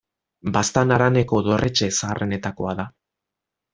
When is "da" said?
2.81-2.87